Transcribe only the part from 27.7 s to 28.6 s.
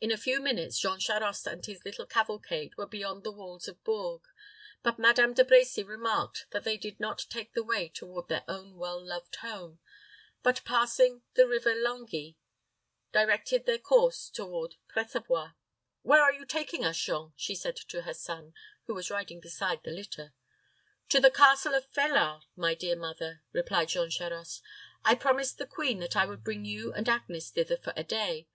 for a day.